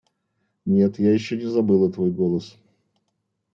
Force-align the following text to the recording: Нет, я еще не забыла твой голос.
Нет, 0.65 0.97
я 0.97 1.13
еще 1.13 1.37
не 1.37 1.45
забыла 1.45 1.91
твой 1.91 2.09
голос. 2.09 2.57